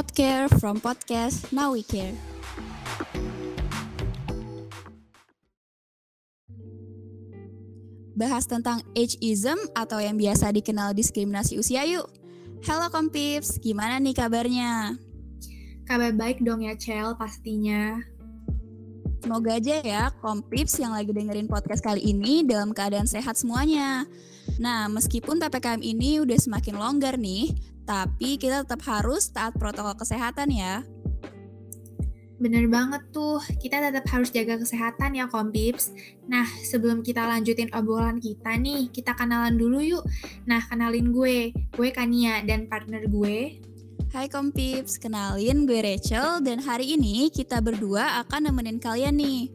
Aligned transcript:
Podcare 0.00 0.48
from 0.56 0.80
podcast 0.80 1.52
Now 1.52 1.76
We 1.76 1.84
Care. 1.84 2.16
Bahas 8.16 8.48
tentang 8.48 8.80
ageism 8.96 9.60
atau 9.76 10.00
yang 10.00 10.16
biasa 10.16 10.56
dikenal 10.56 10.96
diskriminasi 10.96 11.60
usia 11.60 11.84
yuk. 11.84 12.08
Halo 12.64 12.88
Kompips, 12.88 13.60
gimana 13.60 14.00
nih 14.00 14.16
kabarnya? 14.16 14.96
Kabar 15.84 16.16
baik 16.16 16.40
dong 16.48 16.64
ya 16.64 16.72
Cel 16.80 17.12
pastinya. 17.20 18.00
Semoga 19.20 19.60
aja 19.60 19.84
ya 19.84 20.08
Kompips 20.24 20.80
yang 20.80 20.96
lagi 20.96 21.12
dengerin 21.12 21.44
podcast 21.44 21.84
kali 21.84 22.00
ini 22.00 22.40
dalam 22.40 22.72
keadaan 22.72 23.04
sehat 23.04 23.36
semuanya. 23.36 24.08
Nah, 24.56 24.88
meskipun 24.88 25.36
PPKM 25.36 25.84
ini 25.84 26.24
udah 26.24 26.40
semakin 26.40 26.80
longgar 26.80 27.20
nih, 27.20 27.52
tapi 27.84 28.40
kita 28.40 28.64
tetap 28.64 28.80
harus 28.88 29.28
taat 29.28 29.52
protokol 29.60 29.92
kesehatan 29.92 30.48
ya. 30.48 30.80
Bener 32.40 32.64
banget 32.72 33.12
tuh, 33.12 33.44
kita 33.60 33.84
tetap 33.84 34.08
harus 34.08 34.32
jaga 34.32 34.56
kesehatan 34.56 35.12
ya 35.12 35.28
Kompips. 35.28 35.92
Nah, 36.24 36.48
sebelum 36.64 37.04
kita 37.04 37.20
lanjutin 37.28 37.68
obrolan 37.76 38.24
kita 38.24 38.56
nih, 38.56 38.88
kita 38.88 39.12
kenalan 39.12 39.60
dulu 39.60 39.84
yuk. 39.84 40.04
Nah, 40.48 40.64
kenalin 40.64 41.12
gue, 41.12 41.52
gue 41.52 41.88
Kania 41.92 42.40
dan 42.48 42.72
partner 42.72 43.04
gue. 43.04 43.60
Hai 44.10 44.26
Kompips, 44.26 44.98
kenalin 44.98 45.70
gue 45.70 45.86
Rachel 45.86 46.42
dan 46.42 46.58
hari 46.58 46.98
ini 46.98 47.30
kita 47.30 47.62
berdua 47.62 48.18
akan 48.26 48.50
nemenin 48.50 48.82
kalian 48.82 49.14
nih. 49.14 49.46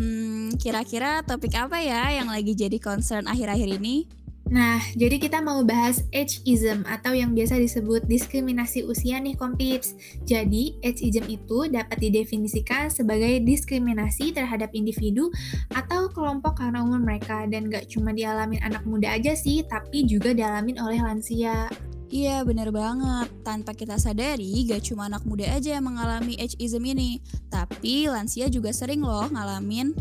Hmm, 0.00 0.56
kira-kira 0.56 1.20
topik 1.28 1.52
apa 1.52 1.76
ya 1.76 2.16
yang 2.16 2.32
lagi 2.32 2.56
jadi 2.56 2.80
concern 2.80 3.28
akhir-akhir 3.28 3.68
ini? 3.76 4.08
Nah, 4.48 4.80
jadi 4.96 5.20
kita 5.20 5.44
mau 5.44 5.60
bahas 5.60 6.08
ageism 6.08 6.88
atau 6.88 7.12
yang 7.12 7.36
biasa 7.36 7.60
disebut 7.60 8.08
diskriminasi 8.08 8.80
usia 8.88 9.20
nih 9.20 9.36
kompips. 9.36 9.92
Jadi, 10.24 10.80
ageism 10.80 11.28
itu 11.28 11.68
dapat 11.68 12.00
didefinisikan 12.00 12.88
sebagai 12.88 13.44
diskriminasi 13.44 14.32
terhadap 14.32 14.72
individu 14.72 15.28
atau 15.76 16.08
kelompok 16.08 16.64
karena 16.64 16.80
umur 16.80 17.04
mereka 17.04 17.44
dan 17.44 17.68
gak 17.68 17.92
cuma 17.92 18.16
dialami 18.16 18.56
anak 18.64 18.88
muda 18.88 19.20
aja 19.20 19.36
sih, 19.36 19.68
tapi 19.68 20.08
juga 20.08 20.32
dialami 20.32 20.80
oleh 20.80 20.96
lansia. 20.96 21.68
Iya 22.08 22.40
bener 22.40 22.72
banget, 22.72 23.28
tanpa 23.44 23.76
kita 23.76 24.00
sadari 24.00 24.64
gak 24.64 24.80
cuma 24.88 25.12
anak 25.12 25.28
muda 25.28 25.44
aja 25.44 25.76
yang 25.76 25.84
mengalami 25.84 26.40
ageism 26.40 26.80
ini, 26.88 27.20
tapi 27.52 28.08
lansia 28.08 28.48
juga 28.48 28.72
sering 28.72 29.04
loh 29.04 29.28
ngalamin 29.28 29.92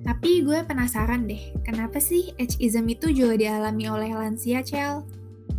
tapi 0.00 0.40
gue 0.40 0.64
penasaran 0.64 1.28
deh, 1.28 1.52
kenapa 1.60 2.00
sih 2.00 2.32
ageism 2.40 2.88
itu 2.88 3.12
juga 3.12 3.36
dialami 3.36 3.84
oleh 3.90 4.10
lansia, 4.16 4.64
Cel? 4.64 5.04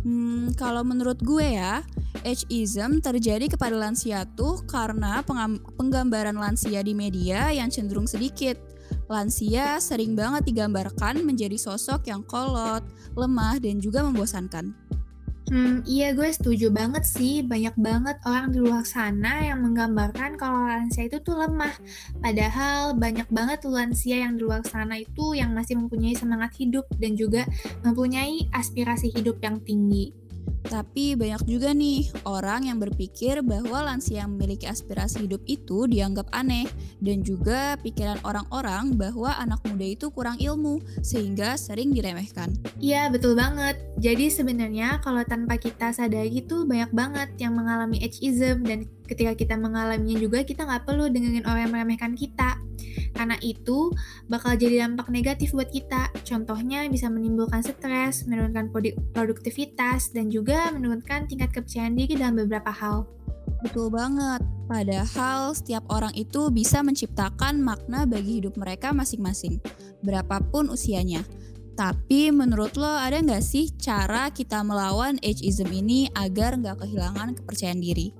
Hmm, 0.02 0.50
kalau 0.58 0.82
menurut 0.82 1.22
gue 1.22 1.54
ya, 1.54 1.86
ageism 2.26 2.98
terjadi 2.98 3.46
kepada 3.46 3.78
lansia 3.78 4.26
tuh 4.34 4.66
karena 4.66 5.22
penggambaran 5.78 6.34
lansia 6.34 6.82
di 6.82 6.90
media 6.90 7.54
yang 7.54 7.70
cenderung 7.70 8.10
sedikit. 8.10 8.58
Lansia 9.06 9.78
sering 9.78 10.18
banget 10.18 10.42
digambarkan 10.42 11.22
menjadi 11.22 11.54
sosok 11.54 12.10
yang 12.10 12.26
kolot, 12.26 12.82
lemah, 13.14 13.62
dan 13.62 13.78
juga 13.78 14.02
membosankan. 14.02 14.74
Hmm, 15.52 15.84
iya 15.84 16.16
gue 16.16 16.32
setuju 16.32 16.72
banget 16.72 17.04
sih. 17.04 17.44
Banyak 17.44 17.76
banget 17.76 18.16
orang 18.24 18.56
di 18.56 18.64
luar 18.64 18.88
sana 18.88 19.44
yang 19.44 19.60
menggambarkan 19.60 20.40
kalau 20.40 20.64
lansia 20.64 21.04
itu 21.04 21.20
tuh 21.20 21.36
lemah. 21.36 21.76
Padahal 22.24 22.96
banyak 22.96 23.28
banget 23.28 23.60
lansia 23.68 24.24
yang 24.24 24.40
di 24.40 24.48
luar 24.48 24.64
sana 24.64 24.96
itu 24.96 25.36
yang 25.36 25.52
masih 25.52 25.76
mempunyai 25.76 26.16
semangat 26.16 26.56
hidup 26.56 26.88
dan 26.96 27.20
juga 27.20 27.44
mempunyai 27.84 28.48
aspirasi 28.48 29.12
hidup 29.12 29.44
yang 29.44 29.60
tinggi. 29.60 30.16
Tapi 30.62 31.18
banyak 31.18 31.44
juga 31.44 31.76
nih 31.76 32.08
orang 32.24 32.70
yang 32.70 32.80
berpikir 32.80 33.44
bahwa 33.44 33.92
lansia 33.92 34.24
yang 34.24 34.32
memiliki 34.38 34.64
aspirasi 34.64 35.28
hidup 35.28 35.44
itu 35.44 35.84
dianggap 35.84 36.32
aneh 36.32 36.64
dan 37.02 37.20
juga 37.20 37.76
pikiran 37.82 38.16
orang-orang 38.24 38.96
bahwa 38.96 39.36
anak 39.36 39.60
muda 39.68 39.84
itu 39.84 40.08
kurang 40.08 40.40
ilmu 40.40 40.80
sehingga 41.04 41.60
sering 41.60 41.92
diremehkan. 41.92 42.56
Iya, 42.80 43.12
betul 43.12 43.36
banget. 43.36 43.84
Jadi 44.00 44.32
sebenarnya 44.32 45.02
kalau 45.04 45.20
tanpa 45.28 45.60
kita 45.60 45.92
sadari 45.92 46.40
itu 46.40 46.64
banyak 46.64 46.88
banget 46.94 47.28
yang 47.36 47.52
mengalami 47.52 48.00
ageism 48.00 48.64
dan 48.64 48.88
ketika 49.04 49.36
kita 49.36 49.54
mengalaminya 49.60 50.16
juga 50.16 50.40
kita 50.40 50.64
nggak 50.64 50.88
perlu 50.88 51.12
dengerin 51.12 51.44
orang 51.44 51.68
yang 51.68 51.72
meremehkan 51.74 52.16
kita. 52.16 52.56
Karena 53.12 53.36
itu 53.44 53.92
bakal 54.26 54.56
jadi 54.56 54.88
dampak 54.88 55.12
negatif 55.12 55.52
buat 55.52 55.68
kita. 55.68 56.10
Contohnya 56.24 56.88
bisa 56.88 57.12
menimbulkan 57.12 57.60
stres, 57.60 58.24
menurunkan 58.24 58.72
produktivitas, 59.12 60.10
dan 60.16 60.32
juga 60.32 60.72
menurunkan 60.72 61.28
tingkat 61.28 61.52
kepercayaan 61.52 61.94
diri 61.94 62.16
dalam 62.16 62.40
beberapa 62.40 62.72
hal. 62.72 63.04
Betul 63.62 63.94
banget. 63.94 64.42
Padahal 64.66 65.54
setiap 65.54 65.86
orang 65.92 66.10
itu 66.18 66.50
bisa 66.50 66.82
menciptakan 66.82 67.62
makna 67.62 68.08
bagi 68.08 68.42
hidup 68.42 68.58
mereka 68.58 68.90
masing-masing, 68.90 69.62
berapapun 70.02 70.72
usianya. 70.72 71.22
Tapi 71.72 72.28
menurut 72.34 72.76
lo 72.76 72.88
ada 72.88 73.16
nggak 73.22 73.40
sih 73.40 73.72
cara 73.80 74.28
kita 74.28 74.60
melawan 74.60 75.16
ageism 75.24 75.70
ini 75.72 76.10
agar 76.12 76.58
nggak 76.58 76.84
kehilangan 76.84 77.38
kepercayaan 77.38 77.80
diri? 77.80 78.12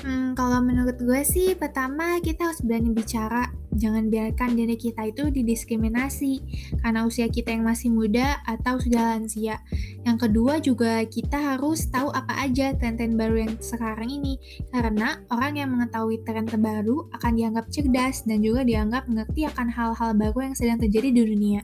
Hmm, 0.00 0.34
kalau 0.34 0.58
menurut 0.58 0.98
gue 0.98 1.22
sih 1.22 1.54
pertama 1.54 2.18
kita 2.18 2.50
harus 2.50 2.60
berani 2.64 2.90
bicara 2.90 3.46
Jangan 3.74 4.08
biarkan 4.10 4.54
diri 4.54 4.78
kita 4.78 5.10
itu 5.10 5.30
didiskriminasi 5.30 6.32
karena 6.80 7.02
usia 7.06 7.26
kita 7.26 7.50
yang 7.50 7.66
masih 7.66 7.90
muda 7.90 8.38
atau 8.46 8.78
sudah 8.78 9.14
lansia. 9.14 9.58
Yang 10.06 10.16
kedua 10.28 10.62
juga 10.62 11.02
kita 11.04 11.56
harus 11.56 11.90
tahu 11.90 12.14
apa 12.14 12.46
aja 12.46 12.70
tren-tren 12.78 13.18
baru 13.18 13.48
yang 13.48 13.52
sekarang 13.58 14.08
ini 14.10 14.38
karena 14.70 15.18
orang 15.34 15.58
yang 15.58 15.68
mengetahui 15.74 16.22
tren 16.22 16.46
terbaru 16.46 17.10
akan 17.18 17.32
dianggap 17.34 17.66
cerdas 17.72 18.22
dan 18.22 18.44
juga 18.44 18.62
dianggap 18.62 19.10
mengerti 19.10 19.48
akan 19.50 19.66
hal-hal 19.66 20.10
baru 20.14 20.52
yang 20.52 20.54
sedang 20.54 20.78
terjadi 20.78 21.08
di 21.10 21.22
dunia. 21.34 21.60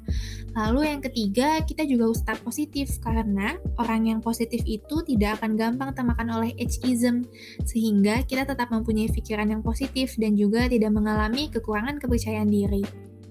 Lalu 0.50 0.80
yang 0.90 1.00
ketiga, 1.04 1.62
kita 1.62 1.86
juga 1.86 2.10
harus 2.10 2.26
tetap 2.26 2.42
positif 2.42 2.98
karena 2.98 3.54
orang 3.78 4.10
yang 4.10 4.18
positif 4.18 4.66
itu 4.66 4.98
tidak 5.06 5.38
akan 5.38 5.54
gampang 5.54 5.94
termakan 5.94 6.28
oleh 6.34 6.50
ageism 6.58 7.22
sehingga 7.62 8.26
kita 8.26 8.42
tetap 8.42 8.66
mempunyai 8.74 9.06
pikiran 9.06 9.46
yang 9.46 9.62
positif 9.62 10.18
dan 10.18 10.34
juga 10.34 10.66
tidak 10.66 10.90
mengalami 10.90 11.46
kekurangan 11.52 11.99
kepercayaan 12.00 12.48
diri. 12.48 12.82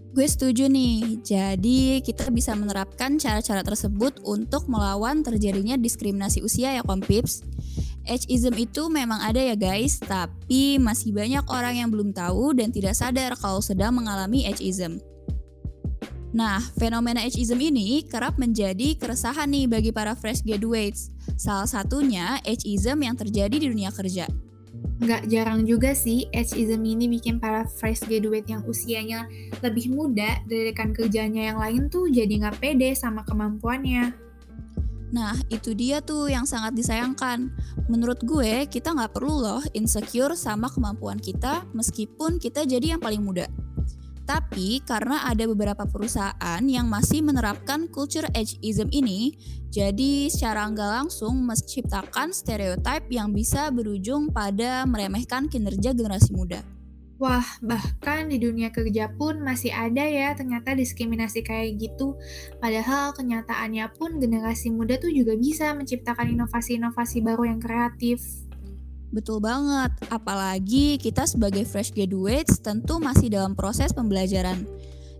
Gue 0.09 0.25
setuju 0.25 0.65
nih, 0.65 1.21
jadi 1.21 2.01
kita 2.01 2.33
bisa 2.33 2.57
menerapkan 2.57 3.21
cara-cara 3.21 3.61
tersebut 3.61 4.17
untuk 4.25 4.65
melawan 4.65 5.21
terjadinya 5.21 5.77
diskriminasi 5.77 6.41
usia 6.41 6.73
ya 6.73 6.81
kompips. 6.81 7.45
Ageism 8.09 8.57
itu 8.57 8.89
memang 8.89 9.21
ada 9.21 9.37
ya 9.37 9.53
guys, 9.53 10.01
tapi 10.01 10.81
masih 10.81 11.13
banyak 11.13 11.45
orang 11.45 11.77
yang 11.77 11.89
belum 11.93 12.09
tahu 12.09 12.57
dan 12.57 12.73
tidak 12.73 12.97
sadar 12.97 13.37
kalau 13.37 13.61
sedang 13.61 13.93
mengalami 13.93 14.49
ageism. 14.49 14.97
Nah, 16.33 16.57
fenomena 16.77 17.21
ageism 17.21 17.61
ini 17.61 18.05
kerap 18.05 18.37
menjadi 18.41 18.97
keresahan 18.97 19.49
nih 19.49 19.65
bagi 19.69 19.89
para 19.93 20.17
fresh 20.17 20.41
graduates. 20.41 21.13
Salah 21.37 21.69
satunya 21.69 22.41
ageism 22.45 23.01
yang 23.01 23.13
terjadi 23.13 23.61
di 23.61 23.69
dunia 23.69 23.93
kerja. 23.93 24.29
Nggak 24.99 25.31
jarang 25.31 25.63
juga 25.63 25.95
sih 25.95 26.27
ageism 26.35 26.83
ini 26.83 27.07
bikin 27.07 27.39
para 27.39 27.63
fresh 27.63 28.03
graduate 28.03 28.51
yang 28.51 28.67
usianya 28.67 29.31
lebih 29.63 29.95
muda 29.95 30.43
dari 30.43 30.75
rekan 30.75 30.91
kerjanya 30.91 31.55
yang 31.55 31.57
lain 31.59 31.87
tuh 31.87 32.11
jadi 32.11 32.29
nggak 32.29 32.59
pede 32.59 32.91
sama 32.99 33.23
kemampuannya. 33.23 34.11
Nah, 35.09 35.33
itu 35.49 35.73
dia 35.73 36.05
tuh 36.05 36.29
yang 36.29 36.45
sangat 36.45 36.77
disayangkan. 36.77 37.49
Menurut 37.89 38.21
gue, 38.21 38.69
kita 38.69 38.93
nggak 38.93 39.17
perlu 39.17 39.41
loh 39.41 39.63
insecure 39.73 40.37
sama 40.37 40.69
kemampuan 40.69 41.17
kita 41.17 41.65
meskipun 41.73 42.37
kita 42.37 42.61
jadi 42.67 42.93
yang 42.97 43.01
paling 43.01 43.25
muda. 43.25 43.49
Tapi 44.29 44.85
karena 44.85 45.25
ada 45.25 45.49
beberapa 45.49 45.89
perusahaan 45.89 46.61
yang 46.61 46.85
masih 46.85 47.25
menerapkan 47.25 47.89
culture 47.89 48.29
ageism 48.37 48.85
ini, 48.93 49.33
jadi 49.73 50.29
secara 50.29 50.69
nggak 50.69 50.91
langsung 51.01 51.41
menciptakan 51.41 52.29
stereotip 52.29 53.09
yang 53.09 53.33
bisa 53.33 53.73
berujung 53.73 54.29
pada 54.29 54.85
meremehkan 54.85 55.49
kinerja 55.49 55.97
generasi 55.97 56.29
muda. 56.37 56.61
Wah, 57.19 57.43
bahkan 57.59 58.31
di 58.31 58.39
dunia 58.39 58.71
kerja 58.71 59.11
pun 59.11 59.43
masih 59.43 59.75
ada 59.75 60.07
ya 60.07 60.31
ternyata 60.37 60.71
diskriminasi 60.71 61.43
kayak 61.43 61.75
gitu. 61.75 62.15
Padahal 62.63 63.11
kenyataannya 63.11 63.91
pun 63.97 64.23
generasi 64.23 64.71
muda 64.71 64.95
tuh 65.01 65.11
juga 65.11 65.35
bisa 65.35 65.75
menciptakan 65.75 66.37
inovasi-inovasi 66.37 67.19
baru 67.19 67.49
yang 67.49 67.59
kreatif. 67.59 68.23
Betul 69.09 69.41
banget, 69.41 69.89
apalagi 70.13 71.01
kita 71.01 71.25
sebagai 71.25 71.65
fresh 71.65 71.89
graduates 71.89 72.61
tentu 72.61 73.01
masih 73.01 73.33
dalam 73.33 73.57
proses 73.57 73.89
pembelajaran. 73.89 74.69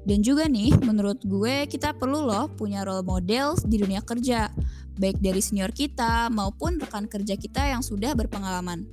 Dan 0.06 0.22
juga 0.22 0.46
nih, 0.46 0.78
menurut 0.86 1.20
gue 1.26 1.66
kita 1.66 1.98
perlu 1.98 2.22
loh 2.22 2.48
punya 2.54 2.86
role 2.86 3.04
model 3.04 3.58
di 3.66 3.82
dunia 3.82 4.06
kerja, 4.06 4.54
baik 5.02 5.18
dari 5.18 5.42
senior 5.42 5.74
kita 5.74 6.30
maupun 6.30 6.78
rekan 6.78 7.10
kerja 7.10 7.34
kita 7.34 7.66
yang 7.66 7.82
sudah 7.82 8.14
berpengalaman. 8.14 8.86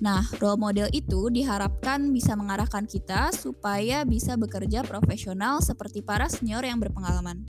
Nah, 0.00 0.24
role 0.40 0.56
model 0.56 0.88
itu 0.96 1.28
diharapkan 1.28 2.08
bisa 2.08 2.32
mengarahkan 2.32 2.88
kita 2.88 3.36
supaya 3.36 4.00
bisa 4.08 4.32
bekerja 4.40 4.80
profesional 4.80 5.60
seperti 5.60 6.00
para 6.00 6.24
senior 6.32 6.64
yang 6.64 6.80
berpengalaman. 6.80 7.44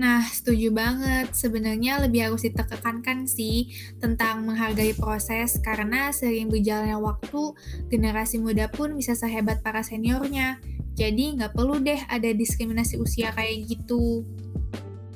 Nah, 0.00 0.24
setuju 0.24 0.72
banget. 0.72 1.36
Sebenarnya 1.36 2.00
lebih 2.00 2.32
harus 2.32 2.48
ditekankan 2.48 3.28
sih 3.28 3.68
tentang 4.00 4.48
menghargai 4.48 4.96
proses 4.96 5.60
karena 5.60 6.08
sering 6.08 6.48
berjalannya 6.48 6.96
waktu, 6.96 7.52
generasi 7.92 8.40
muda 8.40 8.72
pun 8.72 8.96
bisa 8.96 9.12
sehebat 9.12 9.60
para 9.60 9.84
seniornya. 9.84 10.56
Jadi 10.96 11.36
nggak 11.36 11.52
perlu 11.52 11.84
deh 11.84 12.00
ada 12.08 12.32
diskriminasi 12.32 12.96
usia 12.96 13.28
kayak 13.36 13.68
gitu. 13.68 14.24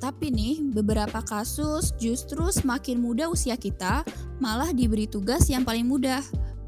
Tapi 0.05 0.29
nih, 0.29 0.61
beberapa 0.77 1.25
kasus 1.25 1.97
justru 1.97 2.45
semakin 2.53 3.01
muda 3.01 3.33
usia 3.33 3.57
kita 3.57 4.05
malah 4.37 4.69
diberi 4.77 5.09
tugas 5.09 5.49
yang 5.49 5.65
paling 5.65 5.89
mudah. 5.89 6.21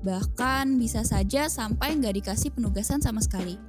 Bahkan 0.09 0.81
bisa 0.81 1.05
saja 1.05 1.53
sampai 1.53 2.01
nggak 2.01 2.25
dikasih 2.25 2.49
penugasan 2.57 3.05
sama 3.05 3.21
sekali. 3.21 3.61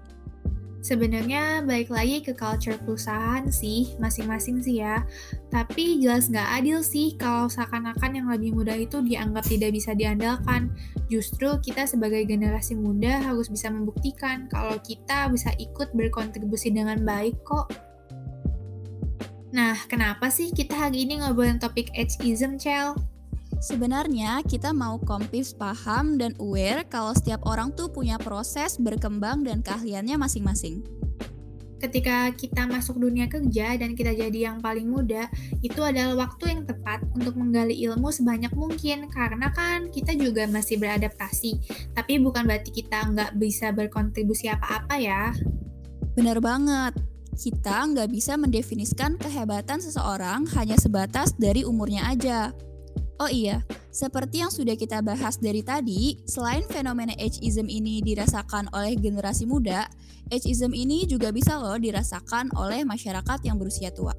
Sebenarnya 0.87 1.67
balik 1.67 1.91
lagi 1.91 2.23
ke 2.23 2.31
culture 2.31 2.79
perusahaan 2.79 3.43
sih, 3.51 3.99
masing-masing 3.99 4.63
sih 4.63 4.79
ya. 4.79 5.03
Tapi 5.51 5.99
jelas 5.99 6.31
nggak 6.31 6.63
adil 6.63 6.79
sih 6.79 7.11
kalau 7.19 7.51
seakan-akan 7.51 8.15
yang 8.15 8.31
lebih 8.31 8.55
muda 8.55 8.71
itu 8.71 9.03
dianggap 9.03 9.43
tidak 9.51 9.75
bisa 9.75 9.91
diandalkan. 9.91 10.71
Justru 11.11 11.59
kita 11.59 11.83
sebagai 11.83 12.23
generasi 12.23 12.79
muda 12.79 13.19
harus 13.19 13.51
bisa 13.51 13.67
membuktikan 13.67 14.47
kalau 14.47 14.79
kita 14.79 15.27
bisa 15.27 15.51
ikut 15.59 15.91
berkontribusi 15.91 16.71
dengan 16.71 17.03
baik 17.03 17.35
kok. 17.43 17.67
Nah, 19.51 19.75
kenapa 19.91 20.31
sih 20.31 20.55
kita 20.55 20.87
hari 20.87 21.03
ini 21.03 21.19
ngobrolin 21.19 21.59
topik 21.59 21.91
ageism, 21.99 22.55
Cel? 22.55 22.95
Sebenarnya 23.57 24.45
kita 24.45 24.69
mau 24.69 25.01
kompis 25.01 25.50
paham 25.50 26.21
dan 26.21 26.38
aware 26.38 26.86
kalau 26.86 27.09
setiap 27.18 27.42
orang 27.50 27.74
tuh 27.74 27.89
punya 27.89 28.21
proses 28.21 28.77
berkembang 28.77 29.42
dan 29.42 29.65
keahliannya 29.65 30.13
masing-masing. 30.13 30.86
Ketika 31.77 32.30
kita 32.33 32.65
masuk 32.65 33.01
dunia 33.01 33.30
kerja 33.30 33.77
dan 33.77 33.94
kita 33.94 34.13
jadi 34.13 34.50
yang 34.50 34.57
paling 34.62 34.89
muda, 34.89 35.30
itu 35.62 35.77
adalah 35.81 36.25
waktu 36.25 36.54
yang 36.54 36.62
tepat 36.65 37.06
untuk 37.13 37.38
menggali 37.38 37.74
ilmu 37.86 38.09
sebanyak 38.09 38.50
mungkin 38.54 39.09
karena 39.09 39.50
kan 39.54 39.89
kita 39.89 40.13
juga 40.18 40.45
masih 40.50 40.77
beradaptasi. 40.77 41.57
Tapi 41.98 42.18
bukan 42.21 42.45
berarti 42.50 42.69
kita 42.74 43.09
nggak 43.09 43.42
bisa 43.42 43.74
berkontribusi 43.74 44.50
apa-apa 44.50 45.01
ya. 45.01 45.33
Bener 46.18 46.42
banget, 46.42 46.98
kita 47.38 47.89
nggak 47.94 48.09
bisa 48.09 48.38
mendefinisikan 48.38 49.18
kehebatan 49.21 49.77
seseorang 49.77 50.50
hanya 50.57 50.77
sebatas 50.81 51.38
dari 51.38 51.62
umurnya 51.62 52.09
aja. 52.09 52.54
Oh 53.17 53.25
iya, 53.33 53.65
seperti 53.89 54.45
yang 54.45 54.53
sudah 54.53 54.77
kita 54.77 55.01
bahas 55.01 55.41
dari 55.41 55.65
tadi, 55.65 56.21
selain 56.29 56.61
fenomena 56.69 57.17
ageism 57.17 57.65
ini 57.65 57.97
dirasakan 58.05 58.69
oleh 58.69 58.93
generasi 58.93 59.49
muda, 59.49 59.89
ageism 60.29 60.69
ini 60.69 61.09
juga 61.09 61.33
bisa 61.33 61.57
loh 61.57 61.81
dirasakan 61.81 62.53
oleh 62.53 62.85
masyarakat 62.85 63.41
yang 63.41 63.57
berusia 63.57 63.89
tua. 63.89 64.13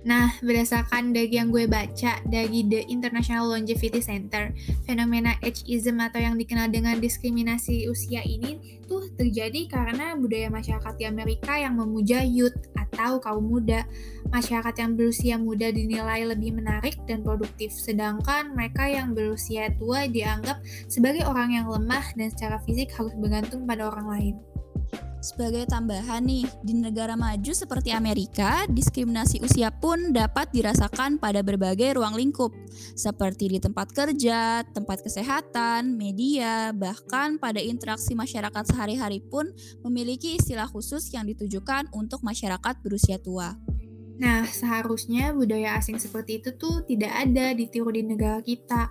Nah, 0.00 0.32
berdasarkan 0.40 1.12
dari 1.12 1.36
yang 1.36 1.52
gue 1.52 1.68
baca 1.68 2.24
dari 2.24 2.64
The 2.64 2.88
International 2.88 3.52
Longevity 3.52 4.00
Center, 4.00 4.48
fenomena 4.88 5.36
ageism 5.44 6.00
atau 6.00 6.16
yang 6.16 6.40
dikenal 6.40 6.72
dengan 6.72 6.96
diskriminasi 6.96 7.84
usia 7.84 8.24
ini 8.24 8.80
tuh 8.88 9.12
terjadi 9.12 9.68
karena 9.68 10.16
budaya 10.16 10.48
masyarakat 10.48 10.94
di 10.96 11.04
Amerika 11.04 11.60
yang 11.60 11.76
memuja 11.76 12.24
youth 12.24 12.56
atau 12.72 13.20
kaum 13.20 13.44
muda. 13.44 13.84
Masyarakat 14.32 14.74
yang 14.80 14.92
berusia 14.96 15.34
muda 15.36 15.68
dinilai 15.68 16.24
lebih 16.24 16.56
menarik 16.56 16.96
dan 17.04 17.20
produktif, 17.20 17.68
sedangkan 17.76 18.56
mereka 18.56 18.88
yang 18.88 19.12
berusia 19.12 19.68
tua 19.76 20.08
dianggap 20.08 20.64
sebagai 20.88 21.28
orang 21.28 21.60
yang 21.60 21.66
lemah 21.68 22.14
dan 22.16 22.32
secara 22.32 22.56
fisik 22.64 22.88
harus 22.96 23.12
bergantung 23.20 23.68
pada 23.68 23.90
orang 23.92 24.08
lain. 24.08 24.36
Sebagai 25.20 25.68
tambahan 25.68 26.24
nih, 26.24 26.48
di 26.64 26.72
negara 26.72 27.12
maju 27.12 27.52
seperti 27.52 27.92
Amerika, 27.92 28.64
diskriminasi 28.72 29.44
usia 29.44 29.68
pun 29.68 30.16
dapat 30.16 30.48
dirasakan 30.48 31.20
pada 31.20 31.44
berbagai 31.44 32.00
ruang 32.00 32.16
lingkup, 32.16 32.48
seperti 32.96 33.52
di 33.52 33.60
tempat 33.60 33.92
kerja, 33.92 34.64
tempat 34.72 35.04
kesehatan, 35.04 35.92
media, 35.92 36.72
bahkan 36.72 37.36
pada 37.36 37.60
interaksi 37.60 38.16
masyarakat 38.16 38.64
sehari-hari 38.72 39.20
pun 39.20 39.52
memiliki 39.84 40.40
istilah 40.40 40.64
khusus 40.64 41.12
yang 41.12 41.28
ditujukan 41.28 41.92
untuk 41.92 42.24
masyarakat 42.24 42.80
berusia 42.80 43.20
tua. 43.20 43.60
Nah, 44.20 44.48
seharusnya 44.48 45.36
budaya 45.36 45.76
asing 45.76 46.00
seperti 46.00 46.40
itu 46.40 46.56
tuh 46.56 46.80
tidak 46.88 47.12
ada 47.12 47.52
ditiru 47.52 47.92
di 47.92 48.04
negara 48.08 48.40
kita. 48.40 48.88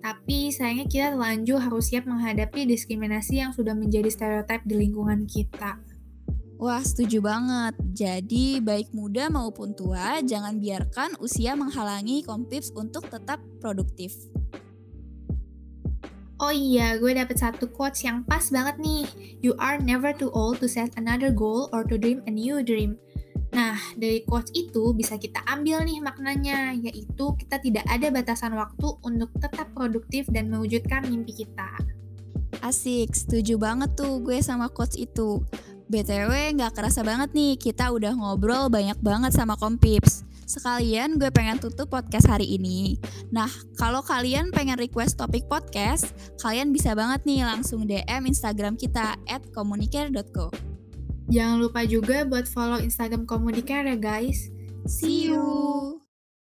Tapi 0.00 0.48
sayangnya 0.48 0.88
kita 0.88 1.06
terlanjur 1.12 1.60
harus 1.60 1.92
siap 1.92 2.08
menghadapi 2.08 2.64
diskriminasi 2.64 3.44
yang 3.44 3.52
sudah 3.52 3.76
menjadi 3.76 4.08
stereotip 4.08 4.64
di 4.64 4.74
lingkungan 4.80 5.28
kita. 5.28 5.76
Wah, 6.60 6.84
setuju 6.84 7.24
banget. 7.24 7.72
Jadi, 7.96 8.60
baik 8.60 8.92
muda 8.92 9.32
maupun 9.32 9.72
tua, 9.72 10.20
jangan 10.20 10.60
biarkan 10.60 11.16
usia 11.16 11.56
menghalangi 11.56 12.20
kompips 12.20 12.72
untuk 12.76 13.08
tetap 13.08 13.40
produktif. 13.64 14.12
Oh 16.40 16.52
iya, 16.52 16.96
gue 16.96 17.12
dapet 17.12 17.36
satu 17.36 17.68
quotes 17.68 18.00
yang 18.00 18.24
pas 18.24 18.44
banget 18.48 18.80
nih. 18.80 19.04
You 19.44 19.52
are 19.60 19.76
never 19.76 20.16
too 20.16 20.32
old 20.32 20.60
to 20.64 20.68
set 20.68 20.88
another 20.96 21.28
goal 21.28 21.68
or 21.72 21.84
to 21.84 22.00
dream 22.00 22.24
a 22.24 22.32
new 22.32 22.64
dream. 22.64 22.96
Nah, 23.50 23.74
dari 23.98 24.22
quotes 24.22 24.54
itu 24.54 24.94
bisa 24.94 25.18
kita 25.18 25.42
ambil 25.46 25.82
nih 25.82 25.98
maknanya, 25.98 26.70
yaitu 26.78 27.34
kita 27.34 27.58
tidak 27.58 27.84
ada 27.90 28.08
batasan 28.14 28.54
waktu 28.54 28.88
untuk 29.02 29.30
tetap 29.42 29.74
produktif 29.74 30.30
dan 30.30 30.46
mewujudkan 30.50 31.02
mimpi 31.10 31.42
kita. 31.46 31.70
Asik, 32.62 33.16
setuju 33.16 33.58
banget 33.58 33.96
tuh 33.98 34.22
gue 34.22 34.38
sama 34.38 34.70
quotes 34.70 34.94
itu. 34.94 35.42
BTW 35.90 36.54
nggak 36.54 36.78
kerasa 36.78 37.02
banget 37.02 37.34
nih, 37.34 37.58
kita 37.58 37.90
udah 37.90 38.14
ngobrol 38.14 38.70
banyak 38.70 38.94
banget 39.02 39.34
sama 39.34 39.58
Kompips. 39.58 40.22
Sekalian 40.46 41.18
gue 41.18 41.30
pengen 41.34 41.58
tutup 41.58 41.90
podcast 41.90 42.30
hari 42.30 42.46
ini. 42.58 42.98
Nah, 43.34 43.50
kalau 43.74 44.02
kalian 44.02 44.54
pengen 44.54 44.78
request 44.78 45.18
topik 45.18 45.50
podcast, 45.50 46.14
kalian 46.38 46.70
bisa 46.70 46.94
banget 46.94 47.26
nih 47.26 47.42
langsung 47.42 47.86
DM 47.86 48.30
Instagram 48.30 48.78
kita 48.78 49.18
at 49.26 49.42
communicare.co. 49.50 50.69
Jangan 51.30 51.56
lupa 51.62 51.86
juga 51.86 52.26
buat 52.26 52.50
follow 52.50 52.82
Instagram 52.82 53.22
Komunikar 53.22 53.86
ya 53.86 53.94
guys. 53.94 54.50
See 54.90 55.30
you! 55.30 55.99